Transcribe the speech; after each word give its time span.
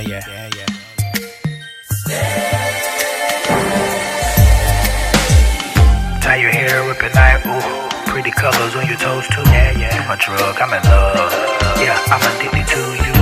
yeah. 0.00 0.22
Yeah, 0.26 0.50
yeah. 0.56 0.66
Tie 6.20 6.36
your 6.36 6.50
hair 6.50 6.90
up 6.90 7.02
at 7.02 7.14
night, 7.14 7.44
ooh. 7.46 7.60
Pretty 8.10 8.30
colors 8.30 8.74
on 8.76 8.86
your 8.86 8.96
toes 8.96 9.26
too. 9.28 9.42
Yeah, 9.52 9.76
yeah. 9.76 9.94
You 9.96 10.08
my 10.08 10.16
drug, 10.16 10.56
I'm 10.60 10.72
in 10.72 10.82
love. 10.84 11.32
Yeah, 11.80 11.98
I'm 12.08 12.22
addicted 12.22 12.66
to 12.72 12.80
you. 13.04 13.12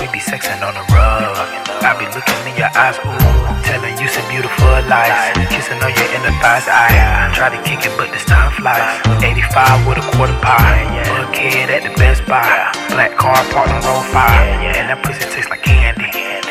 We 0.00 0.06
be 0.12 0.20
sexing 0.20 0.60
on 0.64 0.74
the 0.74 0.84
rug. 0.92 1.36
I 1.84 1.94
be 1.96 2.06
looking 2.12 2.40
in 2.48 2.56
your 2.56 2.72
eyes, 2.76 2.98
ooh. 3.04 3.16
Telling 3.64 3.96
you 4.00 4.08
some 4.08 4.26
beautiful 4.28 4.68
lies. 4.88 5.32
Kissing 5.48 5.80
on 5.80 5.92
your 5.92 6.08
inner 6.16 6.34
thighs, 6.40 6.66
I 6.68 7.30
try 7.34 7.48
to 7.48 7.60
kick 7.62 7.84
it, 7.86 7.92
but 7.96 8.10
this 8.12 8.24
time 8.24 8.50
flies. 8.52 9.00
85 9.22 9.86
with 9.86 9.98
a 9.98 10.06
quarter 10.16 10.36
pie. 10.40 10.82
Buckhead 11.08 11.68
at 11.68 11.82
the 11.84 11.92
Best 12.00 12.24
Buy. 12.26 12.72
Black 12.88 13.16
car 13.16 13.36
parked 13.52 13.70
on 13.70 13.80
road 13.84 14.04
five. 14.12 14.48
And 14.76 14.88
that 14.90 15.04
pussy 15.04 15.20
tastes 15.30 15.50
like. 15.50 15.57
Yeah, 15.57 15.57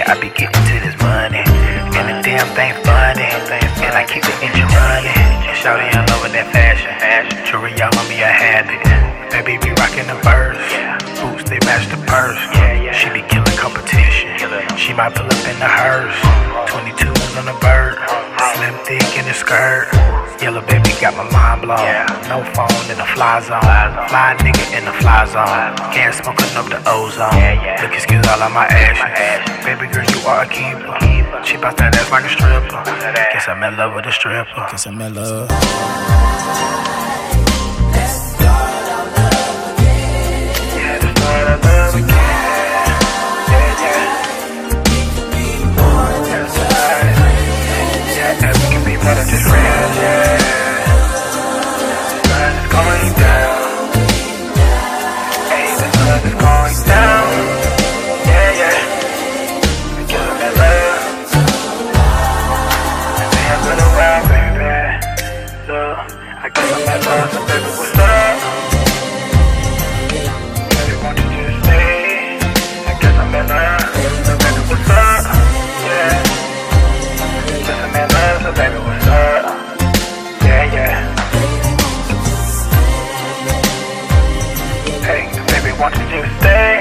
I 0.08 0.16
be 0.24 0.32
getting 0.32 0.56
to 0.56 0.76
this 0.80 0.96
money. 1.04 1.44
And 2.00 2.08
the 2.08 2.16
damn 2.24 2.48
thing 2.56 2.72
funny. 2.88 3.28
And 3.28 3.92
I 3.92 4.08
keep 4.08 4.24
the 4.24 4.32
engine 4.40 4.72
running. 4.72 5.12
Shouty, 5.52 5.84
I 5.92 6.00
love 6.08 6.24
that 6.32 6.48
fashion. 6.56 6.96
Jewelry, 7.44 7.76
y'all 7.76 7.92
on 7.92 8.08
me 8.08 8.24
a 8.24 8.32
habit. 8.32 8.80
Baby 9.28 9.60
be 9.60 9.76
rocking 9.76 10.08
the 10.08 10.16
verse. 10.24 10.64
Boots, 11.20 11.52
they 11.52 11.60
match 11.68 11.92
the 11.92 12.00
purse. 12.08 12.40
She 12.96 13.12
be 13.12 13.20
killing 13.28 13.58
competition. 13.60 14.32
She 14.80 14.96
might 14.96 15.12
pull 15.12 15.28
up 15.28 15.44
in 15.44 15.60
the 15.60 15.68
hearse. 15.68 16.16
22 16.72 17.12
on 17.36 17.52
the 17.52 17.58
bird. 17.60 18.00
Slim 18.56 18.80
thick 18.88 19.04
in 19.20 19.28
the 19.28 19.36
skirt. 19.36 19.92
Yellow 20.40 20.64
baby 20.64 20.96
got 21.04 21.20
my 21.20 21.28
mind 21.36 21.68
blown. 21.68 21.84
No 22.32 22.48
phone 22.56 22.88
in 22.88 22.96
the 22.96 23.10
fly 23.12 23.44
zone. 23.44 23.60
Fly 24.08 24.40
nigga 24.40 24.64
in 24.72 24.88
the 24.88 24.96
fly 25.04 25.28
zone. 25.28 25.76
Can't 25.92 26.16
smoking 26.16 26.56
up 26.56 26.72
the 26.72 26.80
ozone. 26.88 27.36
Look, 27.84 27.92
excuse 27.92 28.07
all 28.28 28.44
of 28.44 28.52
my 28.52 28.66
action. 28.70 29.10
Baby 29.64 29.88
girl, 29.92 30.06
you 30.06 30.20
are 30.28 30.44
a 30.44 30.48
keeper. 30.48 30.94
She 31.44 31.56
bout 31.58 31.78
that 31.78 31.96
ass 31.96 32.12
like 32.12 32.26
a 32.26 32.30
stripper. 32.30 32.84
Guess 33.32 33.48
I'm 33.48 33.64
in 33.64 33.78
love 33.78 33.96
with 33.96 34.06
a 34.06 34.12
stripper. 34.12 34.68
Cause 34.68 34.86
I'm 34.86 35.00
in 35.02 35.14
love. 35.16 35.48
I 66.48 66.50
guess 66.50 66.72
I'm 66.72 66.80
never 66.86 67.12
understanding 67.12 67.76
what's 67.76 68.00
up. 68.00 68.40
They 70.88 70.96
wanted 71.04 71.28
you 71.36 71.44
to 71.44 71.54
stay. 71.62 72.40
I 72.88 72.94
guess 73.02 73.16
I'm 73.20 73.32
what's 74.70 74.88
up. 74.88 75.28
Yeah. 75.84 76.24
Guess 77.68 77.80
I'm 77.84 77.92
so 78.44 78.52
baby, 78.56 78.80
what's 78.80 79.08
up? 79.08 79.44
Yeah, 80.42 80.72
yeah. 80.72 80.96
Hey, 85.04 85.22
baby, 85.52 85.72
wanted 85.78 86.08
you 86.16 86.22
to 86.22 86.30
stay. 86.40 86.77